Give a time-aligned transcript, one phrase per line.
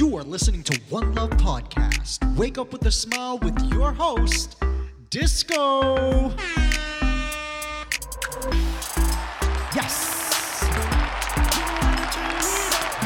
[0.00, 2.24] You are listening to One Love Podcast.
[2.34, 4.56] Wake up with a smile with your host,
[5.10, 6.30] Disco.
[9.76, 10.64] Yes.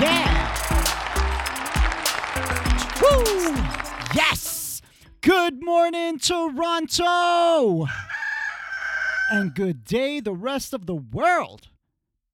[0.00, 0.54] Yeah.
[3.02, 3.56] Woo.
[4.14, 4.80] Yes.
[5.20, 7.88] Good morning, Toronto.
[9.32, 11.70] And good day, the rest of the world.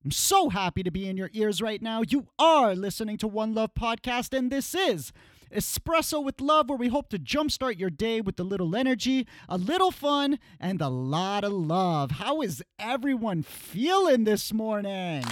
[0.02, 2.00] I'm so happy to be in your ears right now.
[2.00, 5.12] You are listening to One Love Podcast, and this is
[5.54, 9.58] Espresso with Love, where we hope to jumpstart your day with a little energy, a
[9.58, 12.12] little fun, and a lot of love.
[12.12, 15.22] How is everyone feeling this morning?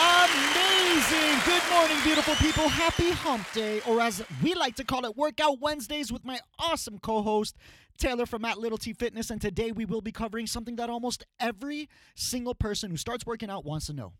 [0.00, 1.38] Amazing!
[1.46, 2.68] Good morning, beautiful people.
[2.68, 6.98] Happy Hump Day, or as we like to call it, Workout Wednesdays with my awesome
[6.98, 7.54] co host,
[7.96, 9.30] Taylor from Matt Little T Fitness.
[9.30, 13.50] And today we will be covering something that almost every single person who starts working
[13.50, 14.12] out wants to know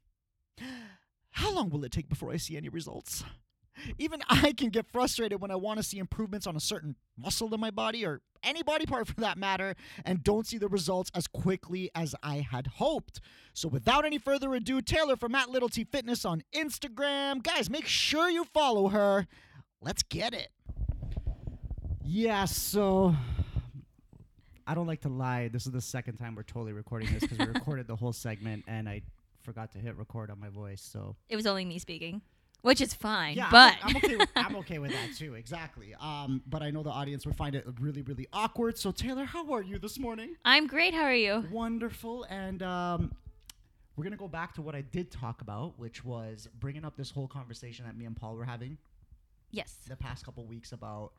[1.30, 3.22] How long will it take before I see any results?
[3.98, 7.52] Even I can get frustrated when I want to see improvements on a certain muscle
[7.52, 11.10] in my body or any body part for that matter and don't see the results
[11.14, 13.20] as quickly as I had hoped.
[13.52, 17.42] So without any further ado, Taylor from Matt Little T Fitness on Instagram.
[17.42, 19.26] Guys, make sure you follow her.
[19.82, 20.48] Let's get it.
[22.02, 23.14] Yeah, so
[24.66, 25.48] I don't like to lie.
[25.48, 28.64] This is the second time we're totally recording this because we recorded the whole segment
[28.66, 29.02] and I
[29.42, 30.82] forgot to hit record on my voice.
[30.82, 32.20] So It was only me speaking,
[32.62, 33.36] which is fine.
[33.36, 34.16] yeah, but I'm, I'm okay.
[34.16, 35.34] With, I'm okay with that too.
[35.34, 35.94] Exactly.
[36.00, 38.76] Um, but I know the audience would find it really, really awkward.
[38.76, 40.34] So Taylor, how are you this morning?
[40.44, 40.94] I'm great.
[40.94, 41.44] How are you?
[41.52, 42.24] Wonderful.
[42.24, 43.12] And um,
[43.96, 47.10] we're gonna go back to what I did talk about, which was bringing up this
[47.12, 48.78] whole conversation that me and Paul were having
[49.52, 49.76] Yes.
[49.88, 51.12] the past couple weeks about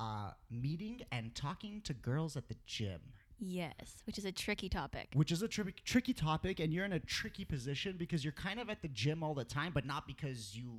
[0.00, 3.00] uh, meeting and talking to girls at the gym.
[3.38, 5.08] Yes, which is a tricky topic.
[5.14, 8.58] which is a tri- tricky topic and you're in a tricky position because you're kind
[8.60, 10.70] of at the gym all the time but not because you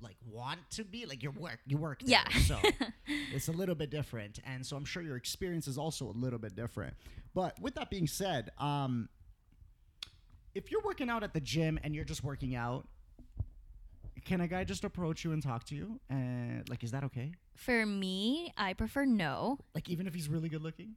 [0.00, 2.38] like want to be like your work you work there, Yeah.
[2.40, 2.58] so
[3.32, 6.40] it's a little bit different and so i'm sure your experience is also a little
[6.40, 6.94] bit different
[7.34, 9.08] but with that being said um
[10.56, 12.88] if you're working out at the gym and you're just working out
[14.24, 17.32] can a guy just approach you and talk to you and like is that okay
[17.56, 19.58] For me, I prefer no.
[19.74, 20.96] like even if he's really good looking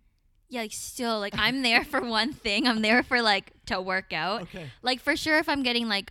[0.50, 2.68] Yeah, like still, like I'm there for one thing.
[2.68, 4.44] I'm there for like to work out.
[4.44, 6.09] okay Like for sure, if I'm getting like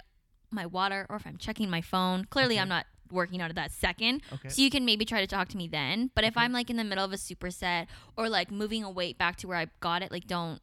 [0.50, 2.62] my water or if I'm checking my phone, clearly Okay.
[2.62, 4.22] I'm not working out at that second.
[4.32, 6.10] okay So you can maybe try to talk to me then.
[6.14, 7.86] But if I'm like in the middle of a superset
[8.16, 10.60] or like moving a weight back to where I got it, like don't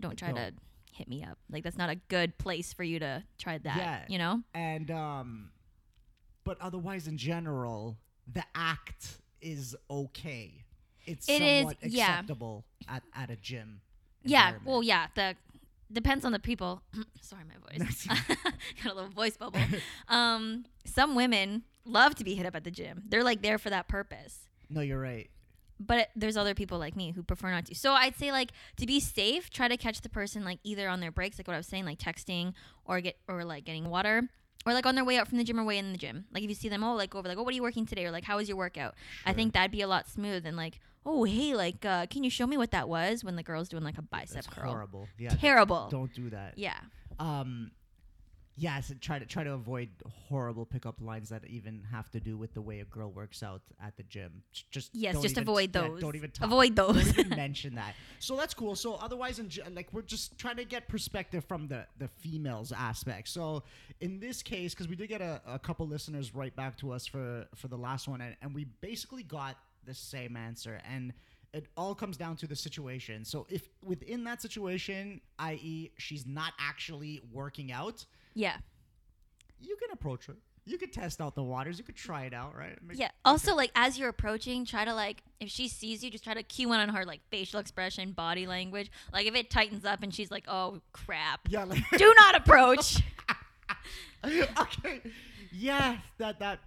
[0.00, 0.54] don't try to Don't.
[0.92, 1.38] hit me up.
[1.50, 3.76] Like that's not a good place for you to try that.
[3.76, 4.04] Yeah.
[4.08, 4.42] You know?
[4.54, 5.50] and um
[6.48, 7.98] but otherwise in general
[8.32, 10.64] the act is okay
[11.04, 12.10] it's It is, somewhat yeah.
[12.10, 13.80] acceptable at, at a gym
[14.24, 14.54] Yeah.
[14.64, 15.06] Well, yeah.
[15.14, 15.36] The
[15.92, 16.82] depends on the people.
[17.20, 18.06] Sorry, my voice.
[18.84, 19.60] Got a little voice bubble.
[20.08, 23.04] Um, some women love to be hit up at the gym.
[23.08, 24.48] They're like there for that purpose.
[24.68, 25.30] no you're right
[25.80, 27.74] But it, there's other people like me who prefer not to.
[27.74, 31.00] So I'd say like to be safe, try to catch the person like either on
[31.00, 32.52] their breaks, like what I was saying, like texting
[32.84, 34.28] or get or like getting water.
[34.66, 36.26] Or like on their way out from the gym or way in the gym.
[36.32, 38.04] Like if you see them, oh, like over, like, oh, what are you working today?
[38.04, 38.94] Or like, how was your workout?
[39.24, 42.28] I think that'd be a lot smoother than like, oh, hey, like, uh, can you
[42.30, 44.70] show me what that was when the girl's doing like a bicep that's curl?
[44.70, 45.88] horrible yeah Terrible.
[45.90, 46.76] don't do that Yeah.
[47.18, 47.70] um
[48.60, 49.88] yeah so try to try to avoid
[50.28, 53.62] horrible pickup lines that even have to do with the way a girl works out
[53.82, 56.00] at the gym just Yes, just even- avoid yeah, those.
[56.00, 56.94] don't even talk Avoid those.
[57.12, 57.94] don't even mention that.
[58.18, 58.74] So that's cool.
[58.74, 63.28] So otherwise, in, like we're just trying to get perspective from the the females aspect.
[63.28, 63.62] So
[64.00, 67.06] in this case, because we did get a, a couple listeners right back to us
[67.06, 71.12] for for the last one, and, and we basically got the same answer, and
[71.54, 73.24] it all comes down to the situation.
[73.24, 78.04] So if within that situation, i.e., she's not actually working out,
[78.38, 78.56] Yeah.
[79.60, 80.36] you can approach her.
[80.64, 81.78] You could test out the waters.
[81.78, 82.76] You could try it out, right?
[82.86, 83.10] Make- Yeah.
[83.24, 86.42] Also, like as you're approaching, try to like if she sees you, just try to
[86.42, 88.90] cue in on her like facial expression, body language.
[89.12, 91.64] Like if it tightens up and she's like, "Oh crap," Yeah.
[91.64, 93.02] Like do not approach.
[94.24, 95.00] okay.
[95.52, 96.60] Yeah, that that.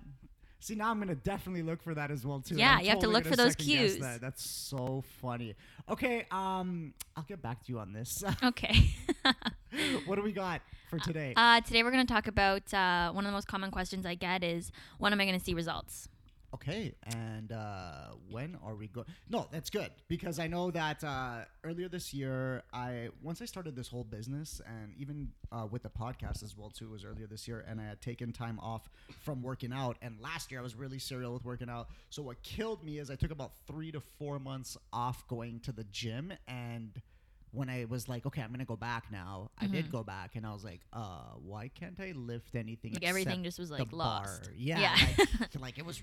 [0.61, 2.55] See, now I'm gonna definitely look for that as well too.
[2.55, 3.97] Yeah, I'm you have to look for those cues.
[3.97, 4.21] That.
[4.21, 5.55] That's so funny.
[5.89, 8.23] Okay, um, I'll get back to you on this.
[8.43, 8.91] okay.
[10.05, 10.61] what do we got
[10.91, 11.33] for today?
[11.35, 14.43] uh, today we're gonna talk about uh, one of the most common questions I get
[14.43, 16.07] is, "When am I gonna see results?"
[16.53, 19.07] Okay, and uh, when are we going?
[19.29, 23.73] No, that's good because I know that uh, earlier this year, I once I started
[23.73, 27.47] this whole business, and even uh, with the podcast as well too, was earlier this
[27.47, 28.89] year, and I had taken time off
[29.23, 29.95] from working out.
[30.01, 31.87] And last year, I was really serial with working out.
[32.09, 35.71] So what killed me is I took about three to four months off going to
[35.71, 36.91] the gym, and
[37.53, 39.91] when I was like, okay, I'm gonna go back now, I did Mhm.
[39.91, 42.91] go back, and I was like, uh, why can't I lift anything?
[42.93, 44.41] Like everything just was like lost.
[44.43, 44.51] bar?
[44.57, 44.95] Yeah, Yeah.
[45.39, 46.01] like, like it was.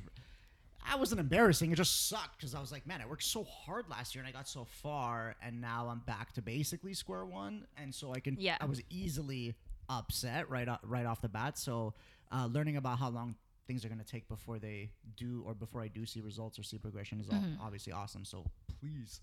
[0.87, 1.71] I wasn't embarrassing.
[1.73, 4.29] It just sucked because I was like, man, I worked so hard last year and
[4.29, 7.67] I got so far, and now I'm back to basically square one.
[7.77, 8.57] And so I can, Yeah.
[8.61, 9.55] I was easily
[9.89, 11.59] upset right off, right off the bat.
[11.59, 11.95] So
[12.33, 13.37] uh, learning about how long
[13.67, 16.63] things are going to take before they do or before I do see results or
[16.63, 17.59] see progression is Mhm.
[17.61, 18.25] obviously awesome.
[18.25, 18.45] So
[18.81, 19.21] please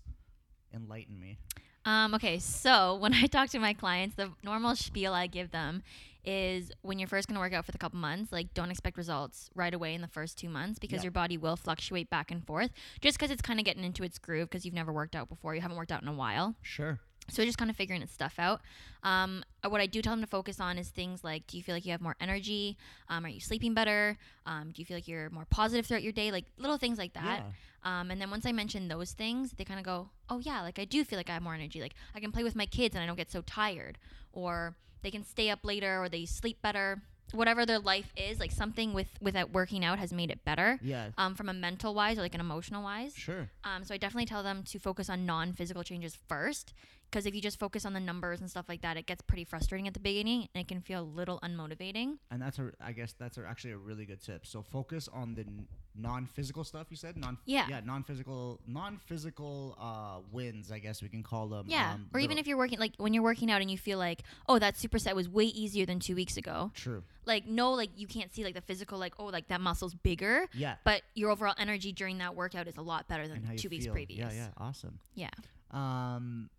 [0.72, 1.38] enlighten me.
[1.84, 5.82] Um, okay, so when I talk to my clients, the normal spiel I give them
[6.26, 8.96] is when you're first going to work out for the couple months, like don't expect
[8.98, 11.04] results right away in the first two months because Yeah.
[11.04, 14.18] your body will fluctuate back and forth just because it's kind of getting into its
[14.18, 16.56] groove because you've never worked out before, you haven't worked out in a while.
[16.62, 16.98] Sure.
[17.28, 18.60] So just kind of figuring its stuff out.
[19.02, 21.62] Um, uh, what I do tell them to focus on is things like, do you
[21.62, 22.76] feel like you have more energy?
[23.08, 24.16] Um, are you sleeping better?
[24.46, 26.30] Um, do you feel like you're more positive throughout your day?
[26.30, 27.42] Like little things like that.
[27.44, 28.00] Yeah.
[28.00, 30.78] Um, and then once I mention those things, they kind of go, oh yeah, like
[30.78, 31.80] I do feel like I have more energy.
[31.80, 33.98] Like I can play with my kids and I don't get so tired,
[34.32, 37.02] or they can stay up later, or they sleep better.
[37.32, 40.78] Whatever their life is, like something with without working out has made it better.
[40.80, 41.08] Yeah.
[41.18, 43.14] Um, from a mental wise or like an emotional wise.
[43.16, 43.50] Sure.
[43.64, 46.72] Um, so I definitely tell them to focus on non-physical changes first,
[47.10, 49.44] because if you just focus on the numbers and stuff like that, it gets pretty
[49.44, 52.18] frustrating at the beginning and it can feel a little unmotivating.
[52.30, 54.46] And that's a, I guess that's a, actually a really good tip.
[54.46, 55.66] So focus on the n-
[55.98, 57.16] non-physical stuff you said.
[57.16, 57.38] Non.
[57.46, 57.66] Yeah.
[57.68, 57.80] Yeah.
[57.84, 60.70] Non-physical, non-physical uh, wins.
[60.70, 61.66] I guess we can call them.
[61.68, 61.94] Yeah.
[61.94, 64.22] Um, or even if you're working, like when you're working out and you feel like,
[64.48, 66.70] oh, that superset was way easier than two weeks ago.
[66.74, 67.02] True.
[67.24, 70.46] Like, no, like you can't see like the physical, like, oh, like that muscle's bigger.
[70.52, 70.74] Yeah.
[70.84, 73.94] But your overall energy during that workout is a lot better than two weeks feel.
[73.94, 74.34] previous.
[74.34, 74.40] Yeah.
[74.46, 74.48] Yeah.
[74.58, 74.98] Awesome.
[75.14, 75.30] Yeah.
[75.70, 76.50] Um,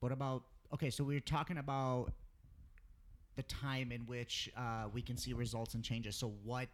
[0.00, 0.44] what about?
[0.74, 2.12] Okay, so we are talking about
[3.36, 6.16] the time in which uh, we can see results and changes.
[6.16, 6.68] So what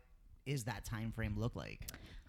[0.46, 1.80] is that time frame look like?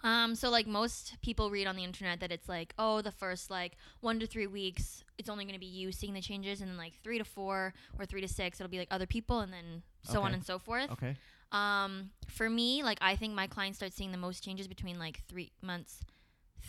[0.03, 3.49] Um, so like most people read on the internet that it's like, oh, the first
[3.49, 6.69] like one to three weeks, it's only going to be you seeing the changes, and
[6.69, 9.53] then like three to four or three to six, it'll be like other people, and
[9.53, 10.91] then so on and so forth.
[10.91, 11.15] Okay.
[11.53, 15.21] Um, for me, like I think my clients start seeing the most changes between like
[15.29, 16.01] three months,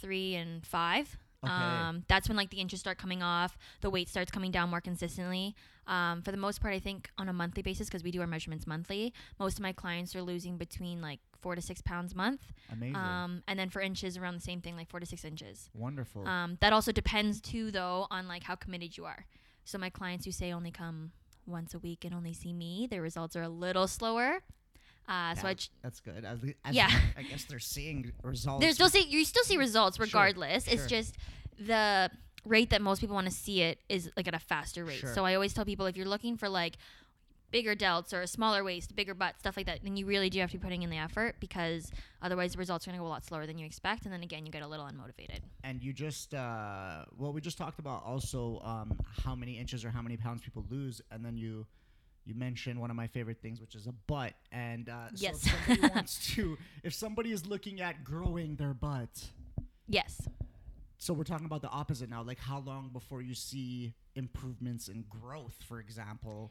[0.00, 1.18] three and five.
[1.44, 1.52] Okay.
[1.52, 4.80] Um, that's when like the inches start coming off, the weight starts coming down more
[4.80, 5.54] consistently.
[5.86, 8.26] Um, for the most part, I think on a monthly basis because we do our
[8.26, 9.12] measurements monthly.
[9.38, 12.52] Most of my clients are losing between like four to six pounds a month.
[12.72, 12.96] Amazing.
[12.96, 15.68] Um, and then for inches, around the same thing, like four to six inches.
[15.74, 16.26] Wonderful.
[16.26, 19.26] Um, that also depends too, though, on like how committed you are.
[19.64, 21.12] So my clients who say only come
[21.46, 24.40] once a week and only see me, their results are a little slower.
[25.08, 26.24] Uh, so I, ch- that's good.
[26.24, 26.90] As, as Yeah.
[27.16, 28.60] I guess they're seeing results.
[28.62, 30.66] there's still you still see results Sure, regardless.
[30.66, 31.16] It's just
[31.58, 32.10] the
[32.46, 34.98] rate that most people want to see it is like at a faster rate.
[34.98, 35.12] Sure.
[35.14, 36.76] So I always tell people if you're looking for like
[37.50, 40.40] bigger delts or a smaller waist, bigger butt, stuff like that, then you really do
[40.40, 43.06] have to be putting in the effort because otherwise the results are going to go
[43.06, 45.38] a lot slower than you expect, and then again you get a little unmotivated.
[45.62, 49.90] and you just uh, well, we just talked about also um, how many inches or
[49.90, 51.64] how many pounds people lose, and then you
[52.24, 54.32] you mentioned one of my favorite things, which is a butt.
[54.52, 55.46] And uh, so Yes.
[55.46, 59.30] if somebody wants to, if somebody is looking at growing their butt,
[59.86, 60.26] Yes.
[60.98, 62.22] so we're talking about the opposite now.
[62.22, 66.50] Like how long before you see improvements in growth, for example?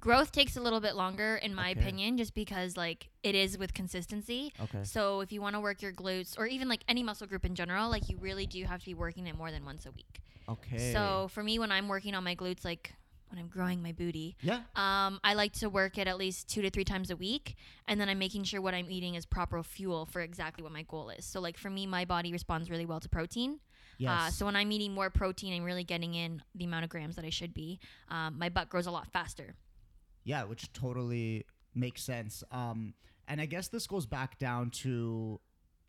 [0.00, 1.80] Growth takes a little bit longer, in my Okay.
[1.80, 4.52] opinion, just because like it is with consistency.
[4.60, 4.82] Okay.
[4.82, 7.54] So if you want to work your glutes or even like any muscle group in
[7.54, 10.20] general, like you really do have to be working it more than once a week.
[10.48, 10.92] Okay.
[10.92, 12.92] So for me, when I'm working on my glutes, like
[13.34, 14.60] when I'm growing my booty, yeah.
[14.76, 17.56] um, I like to work it at least two to three times a week,
[17.88, 20.82] and then I'm making sure what I'm eating is proper fuel for exactly what my
[20.82, 21.24] goal is.
[21.24, 23.58] So like for me, my body responds really well to protein.
[23.98, 24.10] Yes.
[24.10, 27.16] Uh, so when I'm eating more protein and really getting in the amount of grams
[27.16, 29.54] that I should be, um, my butt grows a lot faster.
[30.22, 32.44] Yeah, which totally makes sense.
[32.52, 32.94] Um,
[33.26, 35.40] and I guess this goes back down to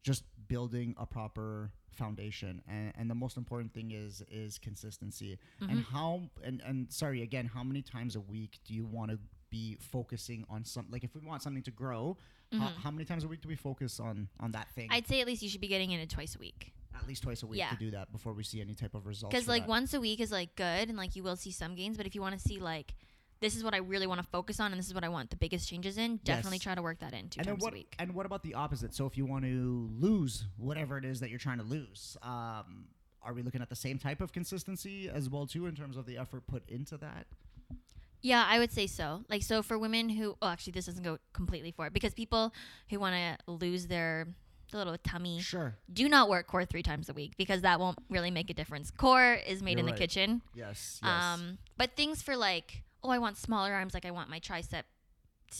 [0.03, 5.37] just building a proper foundation, and, and the most important thing is is consistency.
[5.61, 5.95] And Mm-hmm.
[5.95, 9.77] how and and sorry again, how many times a week do you want to be
[9.79, 10.85] focusing on some?
[10.89, 12.17] Like, if we want something to grow,
[12.51, 14.85] how, how many times a week do we focus on on that thing?
[14.87, 14.95] Mm-hmm.
[14.95, 16.71] I'd say at least you should be getting in it twice a week.
[16.97, 17.69] At least twice a week Yeah.
[17.71, 19.33] to do that before we see any type of results.
[19.33, 19.69] Because like that.
[19.69, 22.15] once a week is like good and like you will see some gains, but if
[22.15, 22.95] you want to see like
[23.41, 25.29] this is what I really want to focus on and this is what I want
[25.29, 26.63] the biggest changes in, definitely Yes.
[26.63, 27.73] try to work that in two and times what?
[27.73, 27.95] a week.
[27.99, 28.93] And what about the opposite?
[28.93, 32.85] So if you want to lose whatever it is that you're trying to lose, um,
[33.21, 36.05] are we looking at the same type of consistency as well too in terms of
[36.05, 37.25] the effort put into that?
[38.21, 39.23] Yeah, I would say so.
[39.29, 42.53] Like so for women who oh actually this doesn't go completely for it because people
[42.89, 44.27] who want to lose their
[44.73, 45.75] little tummy Sure.
[45.93, 48.89] do not work core three times a week because that won't really make a difference.
[48.89, 50.41] Core is made You're in the kitchen.
[50.55, 50.99] Yes.
[51.03, 51.23] Yes.
[51.23, 54.87] Um, but things for like, oh, I want smaller arms, like I want my triceps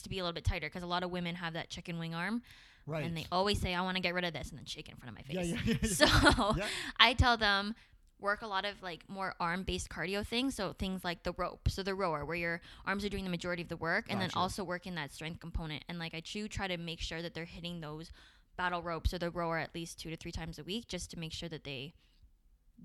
[0.02, 2.16] to be a little bit tighter because a lot of women have that chicken wing
[2.16, 2.42] arm
[2.86, 3.06] right.
[3.06, 4.92] and they always say, I want to get rid of this and then shake it
[4.92, 5.52] in front of my face.
[5.52, 6.54] yeah, yeah, yeah.
[6.54, 6.56] So.
[7.00, 7.76] I tell them,
[8.20, 10.56] work a lot of like more arm based cardio things.
[10.56, 13.62] So things like the rope, so the rower, where your arms are doing the majority
[13.62, 15.84] of the work, and then also work in that strength component.
[15.90, 18.12] And like I do try to make sure that they're hitting those
[18.58, 21.20] battle ropes or the rower at least two to three times a week, just to
[21.20, 21.94] make sure that they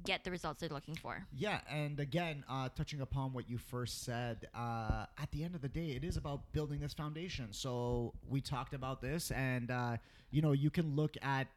[0.04, 1.26] get the results they're looking for.
[1.36, 5.60] Yeah, and again, uh, touching upon what you first said, uh, at the end of
[5.60, 7.48] the day, it is about building this foundation.
[7.52, 9.96] So we talked about this, and uh,
[10.30, 11.48] you know, you can look at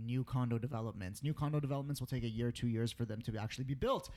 [0.00, 1.22] new condo developments.
[1.22, 4.10] New condo developments will take a year, two years for them to actually be built.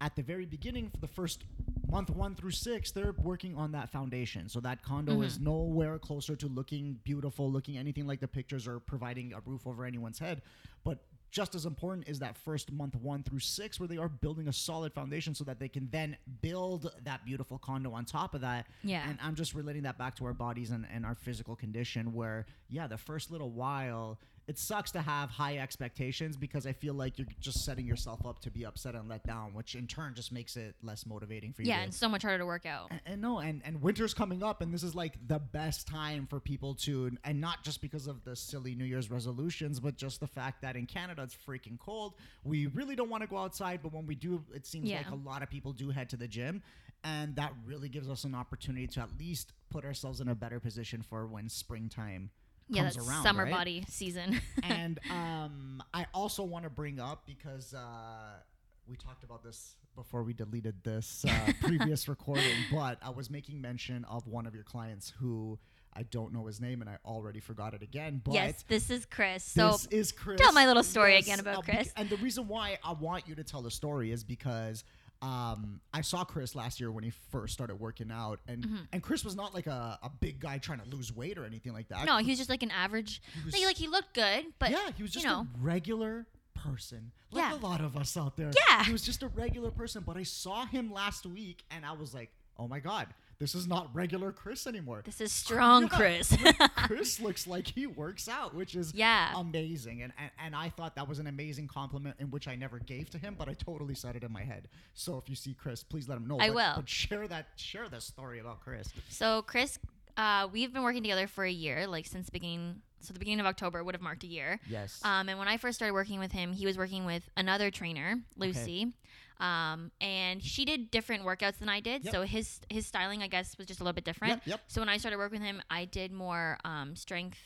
[0.00, 1.44] At the very beginning, for the first
[1.90, 4.48] month one through six, they're working on that foundation.
[4.48, 8.78] So that condo is nowhere closer to looking beautiful, looking anything like the pictures or
[8.78, 10.42] providing a roof over anyone's head.
[10.84, 10.98] But
[11.30, 14.52] just as important is that first month one through six where they are building a
[14.52, 18.66] solid foundation so that they can then build that beautiful condo on top of that
[18.82, 19.08] Yeah.
[19.08, 22.46] and i'm just relating that back to our bodies and, and our physical condition where
[22.70, 27.18] yeah the first little while it sucks to have high expectations because i feel like
[27.18, 30.32] you're just setting yourself up to be upset and let down which in turn just
[30.32, 32.90] makes it less motivating for you Yeah, to- and so much harder to work out.
[32.90, 36.26] and, and no, and and winter's coming up, and this is like the best time
[36.26, 40.20] for people to, and not just because of the silly New Year's resolutions, but just
[40.20, 42.14] the fact that in Canada it's freaking cold.
[42.44, 45.14] We really don't want to go outside, but when we do, it seems like a
[45.28, 46.62] lot of people do head to the gym,
[47.04, 50.58] and that really gives us an opportunity to at least put ourselves in a better
[50.60, 52.30] position for when springtime
[52.68, 53.22] Yeah, that's around.
[53.22, 53.52] summer right?
[53.52, 54.40] body season.
[54.62, 58.38] and um, I also want to bring up because uh,
[58.86, 63.60] we talked about this before we deleted this uh, previous recording, but I was making
[63.60, 65.58] mention of one of your clients who
[65.92, 68.20] I don't know his name and I already forgot it again.
[68.24, 69.42] But yes, this is Chris.
[69.42, 70.40] So this is Chris.
[70.40, 71.92] tell my little story again about uh, Chris.
[71.96, 74.84] And the reason why I want you to tell the story is because
[75.20, 78.76] um, I saw Chris last year when he first started working out, and Mm-hmm.
[78.92, 81.72] and Chris was not like a, a big guy trying to lose weight or anything
[81.72, 82.06] like that.
[82.06, 83.20] no, he was just like an average.
[83.44, 86.26] was- like, like he looked good, but yeah, he was just you know, a regular
[86.54, 87.54] person, like Yeah.
[87.56, 88.50] a lot of us out there.
[88.68, 88.84] Yeah.
[88.84, 90.02] he was just a regular person.
[90.06, 93.06] But I saw him last week, and I was like, "Oh my god,
[93.38, 96.36] this is not regular Chris anymore." this is strong, Yeah, Chris.
[96.76, 99.32] Chris looks like he works out, which is Yeah.
[99.36, 100.02] amazing.
[100.02, 103.10] And, and and I thought that was an amazing compliment in which I never gave
[103.10, 104.68] to him, but I totally said it in my head.
[104.94, 106.38] So if you see Chris, please let him know.
[106.40, 106.72] I But- will.
[106.76, 108.88] But share that share that story about Chris.
[109.08, 109.78] so Chris,
[110.16, 112.82] uh, we've been working together for a year, like since the beginning.
[113.00, 114.58] So the beginning of October would have marked a year.
[114.68, 115.00] Yes.
[115.04, 118.16] Um, and when I first started working with him, he was working with another trainer,
[118.36, 118.92] Lucy.
[119.40, 122.04] Um, and she did different workouts than I did.
[122.04, 122.14] Yep.
[122.14, 124.34] So his his styling, I guess, was just a little bit different.
[124.34, 124.60] Yep, yep.
[124.66, 127.38] So when I started working with him, I did more um, strength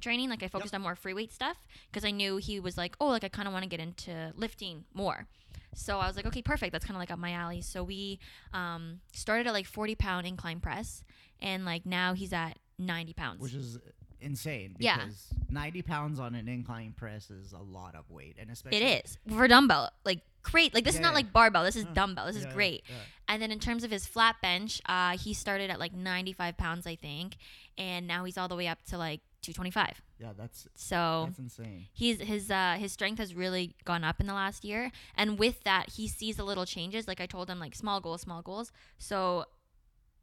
[0.00, 0.30] training.
[0.30, 1.56] Like I focused on more free weight stuff
[1.90, 4.32] because I knew he was like, oh, like I kind of want to get into
[4.36, 5.26] lifting more.
[5.74, 6.72] So I was like, okay, perfect.
[6.72, 7.60] That's kind of like up my alley.
[7.60, 8.18] So we
[8.52, 11.02] um, started at like 40 pound incline press,
[11.40, 13.40] and like now he's at 90 pounds.
[13.40, 13.78] which is
[14.20, 14.96] insane Yeah.
[14.98, 19.04] because 90 pounds on an incline press is a lot of weight and especially It
[19.04, 20.74] is for dumbbell, like great.
[20.74, 21.14] Like this is not yeah.
[21.16, 21.64] like barbell.
[21.64, 22.26] This is dumbbell.
[22.26, 22.84] This is yeah, great.
[22.88, 22.94] yeah.
[23.28, 26.86] And then in terms of his flat bench, uh, he started at like 95 pounds,
[26.86, 27.36] I think,
[27.76, 30.02] and now he's all the way up to like 225.
[30.18, 34.26] yeah that's So that's insane he's his uh, his strength has really gone up in
[34.26, 37.06] the last year, and with that, he sees the little changes.
[37.06, 38.72] Like I told him, like small goals, small goals.
[38.98, 39.44] So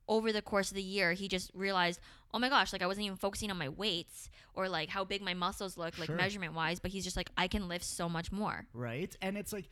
[0.08, 2.00] over the course of the year, he just realized,
[2.34, 5.22] oh my gosh, like I wasn't even focusing on my weights or like how big
[5.22, 6.16] my muscles look, like Sure.
[6.16, 8.66] measurement wise, but he's just like I can lift so much more.
[8.74, 9.66] right and it's like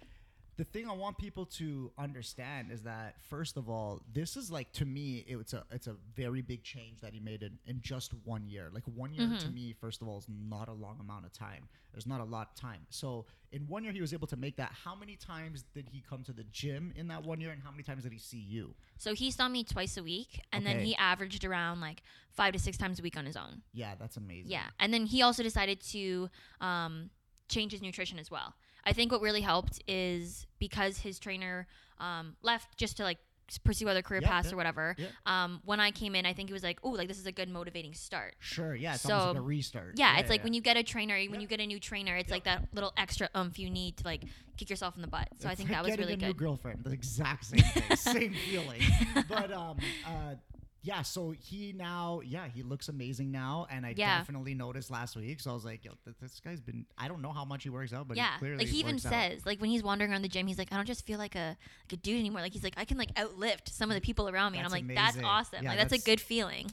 [0.55, 4.71] the thing I want people to understand is that first of all, this is like
[4.73, 8.13] to me, it's a it's a very big change that he made in, in just
[8.23, 8.69] one year.
[8.71, 9.53] Like one year to Mm-hmm.
[9.53, 11.67] me, first of all, is not a long amount of time.
[11.91, 12.81] There's not a lot of time.
[12.89, 14.71] So in one year, he was able to make that.
[14.83, 17.71] How many times did he come to the gym in that one year, and how
[17.71, 18.75] many times did he see you?
[18.97, 22.59] So he saw me twice a week, and then he averaged around like five to
[22.59, 23.61] six times a week on his own.
[23.73, 24.51] Yeah, that's amazing.
[24.51, 26.29] Yeah, and then he also decided to
[26.61, 27.09] um,
[27.53, 28.53] change his nutrition as well.
[28.85, 31.67] I think what really helped is because his trainer
[31.99, 33.17] um, left just to like
[33.63, 34.95] pursue other career Yeah, paths yeah, or whatever.
[34.97, 35.07] yeah.
[35.25, 37.31] Um, when I came in, I think it was like, "Oh, like this is a
[37.31, 38.73] good motivating start." Sure.
[38.75, 39.93] Yeah, it's almost like So, a restart.
[39.97, 42.31] Yeah, it's like when you get a trainer, when you get a new trainer, it's
[42.31, 44.23] like that little extra umph you need to like
[44.57, 45.27] kick yourself in the butt.
[45.39, 46.37] So I think like that was really a new good.
[46.37, 46.83] girlfriend.
[46.83, 48.81] The exact same thing, same feeling.
[49.29, 50.35] But um, uh,
[50.83, 51.01] yeah.
[51.01, 54.19] So he now, yeah, he looks amazing now, and I Yeah.
[54.19, 55.39] definitely noticed last week.
[55.39, 56.85] So I was like, yo, th- this guy's been.
[56.97, 58.95] I don't know how much he works out, but yeah, he clearly like he even
[58.95, 59.11] works out.
[59.13, 61.35] says, like when he's wandering around the gym, he's like, I don't just feel like
[61.35, 62.41] a like a dude anymore.
[62.41, 64.81] Like he's like, I can like outlift some of the people around me, That's and
[64.83, 65.63] I'm like, that's awesome.
[65.63, 66.71] Yeah, like that's, that's- a good feeling.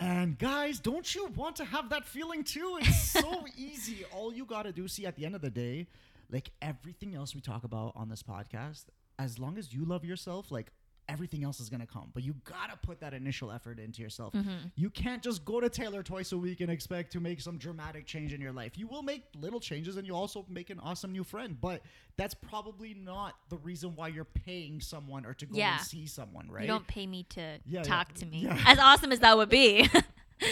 [0.00, 2.78] And guys, don't you want to have that feeling too?
[2.80, 4.04] It's so easy.
[4.12, 5.86] All you gotta do, see, at the end of the day,
[6.30, 8.84] like everything else we talk about on this podcast,
[9.18, 10.70] as long as you love yourself, like
[11.08, 12.10] everything else is gonna come.
[12.12, 14.34] But you gotta put that initial effort into yourself.
[14.34, 14.68] Mm-hmm.
[14.76, 18.06] You can't just go to Taylor twice a week and expect to make some dramatic
[18.06, 18.76] change in your life.
[18.76, 21.56] You will make little changes and you'll also make an awesome new friend.
[21.60, 21.82] But
[22.16, 25.78] that's probably not the reason why you're paying someone or to go Yeah.
[25.78, 26.62] and see someone, right?
[26.62, 27.82] You don't pay me to Yeah, yeah.
[27.82, 28.40] talk to me.
[28.44, 28.62] Yeah.
[28.66, 29.88] As awesome as that would be.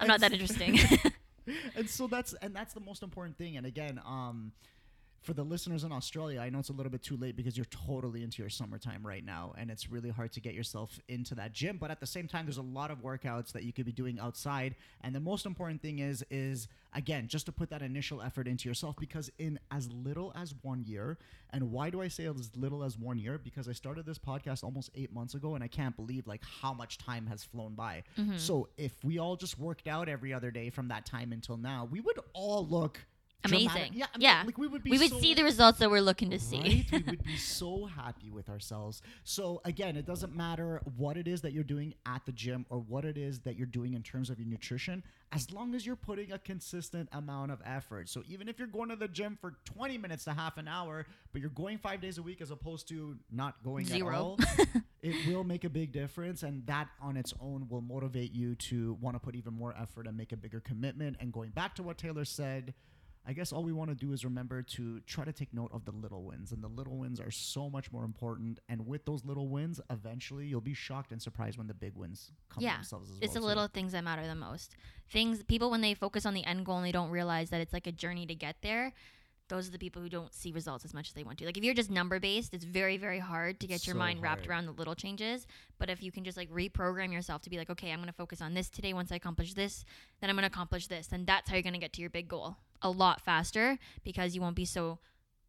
[0.00, 0.78] I'm not that interesting.
[1.76, 3.56] and so that's and that's the most important thing.
[3.56, 4.52] And again, um,
[5.22, 7.66] for the listeners in Australia, I know it's a little bit too late because you're
[7.66, 11.52] totally into your summertime right now, and it's really hard to get yourself into that
[11.52, 11.76] gym.
[11.78, 14.18] But at the same time, there's a lot of workouts that you could be doing
[14.18, 14.74] outside.
[15.02, 18.68] And the most important thing is is again just to put that initial effort into
[18.68, 21.18] yourself because in as little as one year,
[21.50, 23.38] and why do I say as little as one year?
[23.38, 26.72] Because I started this podcast almost eight months ago, and I can't believe like how
[26.72, 28.02] much time has flown by.
[28.18, 28.38] Mm-hmm.
[28.38, 31.88] So if we all just worked out every other day from that time until now,
[31.90, 32.98] we would all look
[33.42, 33.92] dramatic- Amazing.
[33.94, 34.42] Yeah, I mean, yeah.
[34.46, 34.90] like we would be.
[34.90, 36.86] we would so- see the results that we're looking to see.
[36.90, 37.04] Right?
[37.06, 39.02] we would be so happy with ourselves.
[39.24, 42.78] So again, it doesn't matter what it is that you're doing at the gym or
[42.78, 45.96] what it is that you're doing in terms of your nutrition, as long as you're
[45.96, 48.08] putting a consistent amount of effort.
[48.08, 51.06] So even if you're going to the gym for 20 minutes to half an hour,
[51.32, 54.08] but you're going five days a week as opposed to not going Zero.
[54.08, 54.38] at all,
[55.02, 58.96] it will make a big difference, and that on its own will motivate you to
[59.00, 61.16] want to put even more effort and make a bigger commitment.
[61.20, 62.74] And going back to what Taylor said.
[63.24, 65.84] I guess all we want to do is remember to try to take note of
[65.84, 66.50] the little wins.
[66.50, 68.58] And the little wins are so much more important.
[68.68, 72.32] And with those little wins, eventually you'll be shocked and surprised when the big wins
[72.48, 73.34] come Yeah, themselves as It's well.
[73.34, 73.46] the too.
[73.46, 74.74] little things that matter the most.
[75.08, 77.72] Things people when they focus on the end goal and they don't realize that it's
[77.72, 78.92] like a journey to get there.
[79.52, 81.44] Those are the people who don't see results as much as they want to.
[81.44, 84.22] Like if you're just number based, it's very very hard to get your So mind
[84.22, 85.46] wrapped around the little changes.
[85.78, 88.40] But if you can just like reprogram yourself to be like, okay, I'm gonna focus
[88.40, 88.94] on this today.
[88.94, 89.84] Once I accomplish this,
[90.22, 91.08] then I'm gonna accomplish this.
[91.08, 94.40] Then that's how you're gonna get to your big goal a lot faster because you
[94.40, 95.00] won't be so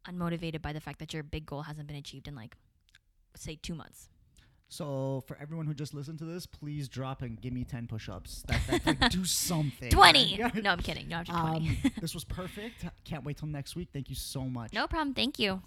[0.06, 2.58] unmotivated by the fact that your big goal hasn't been achieved in like
[3.34, 4.10] say two months.
[4.74, 8.42] So for everyone who just listened to this, please drop and give me 10 push-ups.
[8.48, 9.88] That, that like, do something.
[9.88, 10.36] Twenty.
[10.42, 10.64] right?
[10.64, 11.06] no, I'm kidding.
[11.06, 11.68] No, I'm just twenty.
[11.68, 12.84] Um, this was perfect.
[13.04, 13.90] Can't wait till next week.
[13.92, 14.72] Thank you so much.
[14.72, 15.14] no problem.
[15.14, 15.62] Thank you.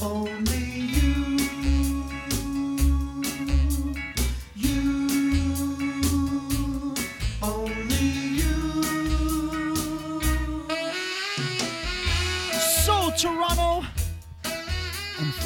[0.00, 1.16] Only you.
[1.16, 1.21] You.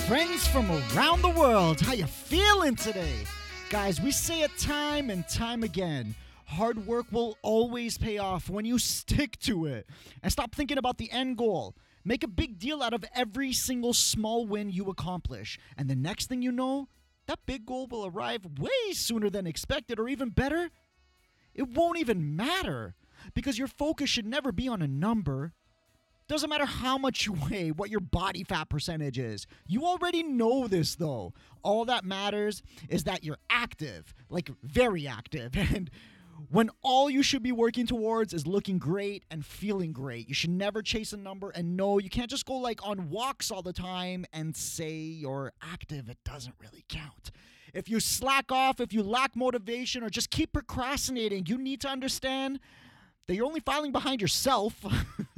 [0.07, 3.25] Friends from around the world, how you feeling today?
[3.71, 6.15] Guys, we say it time and time again.
[6.45, 9.89] Hard work will always pay off when you stick to it.
[10.23, 11.75] And stop thinking about the end goal.
[12.05, 15.59] Make a big deal out of every single small win you accomplish.
[15.77, 16.87] And the next thing you know,
[17.27, 20.71] that big goal will arrive way sooner than expected, or even better,
[21.53, 22.95] it won't even matter.
[23.35, 25.53] Because your focus should never be on a number,
[26.29, 29.47] doesn't matter how much you weigh, what your body fat percentage is.
[29.67, 31.33] You already know this though.
[31.63, 35.55] All that matters is that you're active, like very active.
[35.77, 35.91] And
[36.51, 40.51] when all you should be working towards is looking great and feeling great, you should
[40.51, 41.51] never chase a number.
[41.51, 45.53] And no, you can't just go like on walks all the time and say you're
[45.63, 46.09] active.
[46.09, 47.31] It doesn't really count.
[47.75, 51.89] If you slack off, if you lack motivation, or just keep procrastinating, you need to
[51.89, 52.61] understand
[53.27, 54.85] that you're only filing behind yourself.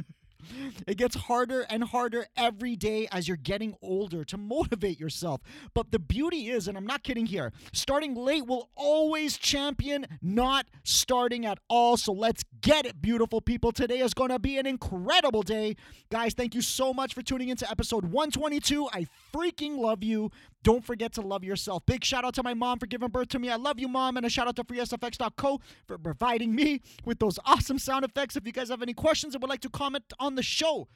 [0.87, 5.41] It gets harder and harder every day as you're getting older to motivate yourself.
[5.75, 10.67] But the beauty is, and I'm not kidding here, starting late will always champion not
[10.85, 11.97] starting at all.
[11.97, 13.73] So let's get it, beautiful people.
[13.73, 15.77] Today is going to be an incredible day.
[16.11, 18.89] Guys, thank you so much for tuning into episode 122.
[18.93, 20.31] I freaking love you.
[20.63, 21.87] Don't forget to love yourself.
[21.87, 23.49] Big shout out to my mom for giving birth to me.
[23.49, 24.17] I love you, mom.
[24.17, 28.37] And a shout out to freesfx.co for providing me with those awesome sound effects.
[28.37, 30.89] If you guys have any questions and would like to comment on the show,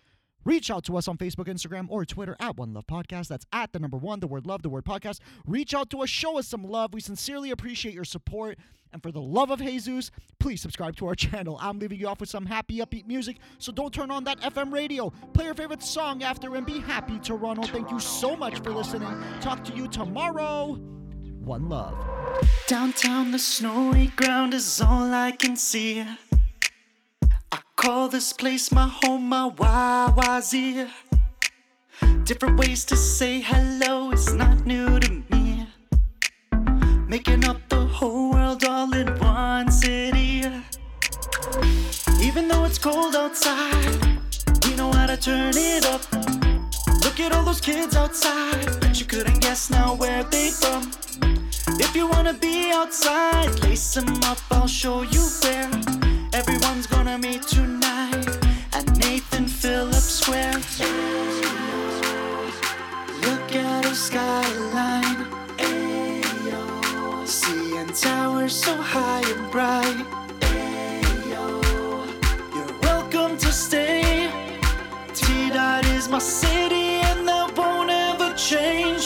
[0.44, 3.28] reach out to us on Facebook, Instagram, or Twitter at One Love Podcast.
[3.28, 5.20] That's at the number one, the word love, the word podcast.
[5.46, 6.92] Reach out to us, show us some love.
[6.94, 8.59] We sincerely appreciate your support.
[8.92, 11.59] And for the love of Jesus, please subscribe to our channel.
[11.61, 14.72] I'm leaving you off with some happy, upbeat music, so don't turn on that FM
[14.72, 15.11] radio.
[15.33, 17.62] Play your favorite song after and be happy, Toronto.
[17.64, 19.09] Oh, thank you so much for listening.
[19.40, 20.78] Talk to you tomorrow.
[21.44, 21.96] One love.
[22.66, 26.05] Downtown, the snowy ground is all I can see.
[27.83, 30.88] Call this place my home, my YYZ.
[32.23, 35.66] Different ways to say hello is not new to me.
[37.09, 40.45] Making up the whole world all in one city.
[42.21, 44.01] Even though it's cold outside,
[44.64, 46.03] we know how to turn it up.
[47.03, 50.92] Look at all those kids outside, but you couldn't guess now where they from.
[51.81, 55.91] If you wanna be outside, lace 'em up, I'll show you where.
[56.35, 58.27] Everyone's gonna meet tonight
[58.73, 60.55] at Nathan Phillips Square.
[63.21, 65.27] Look at our skyline.
[67.27, 70.07] Seeing towers so high and bright.
[72.55, 74.31] You're welcome to stay.
[75.12, 79.02] T-Dot is my city and that won't ever change.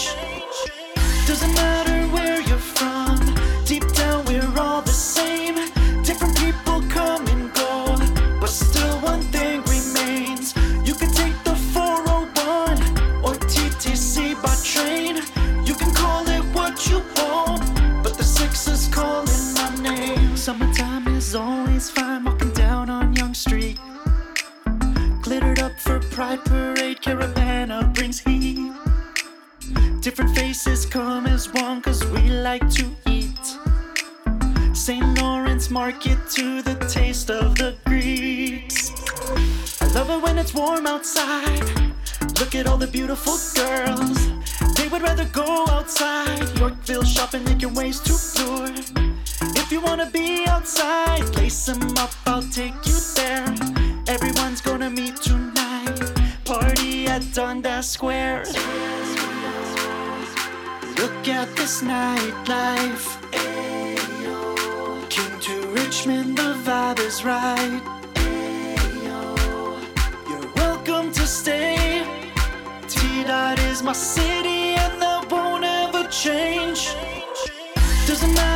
[35.96, 38.92] Market to the taste of the Greeks.
[39.80, 41.64] I love it when it's warm outside.
[42.38, 44.18] Look at all the beautiful girls.
[44.76, 46.46] They would rather go outside.
[46.58, 48.74] Yorkville shopping, making ways to lure.
[49.56, 53.48] If you wanna be outside, lace 'em up, I'll take you there.
[54.06, 56.12] Everyone's gonna meet tonight.
[56.44, 58.44] Party at Dundas Square.
[61.00, 63.15] Look at this nightlife.
[66.06, 67.82] Richmond, the vibe is right.
[70.28, 72.04] You're welcome to stay.
[72.86, 76.94] T Dot is my city, and that won't ever change.
[78.06, 78.55] Doesn't matter